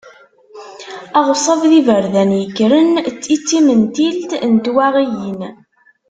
[1.19, 2.89] Aɣṣab d yiberdan yekkren
[3.33, 5.41] i d timentelt n twaɣiyin.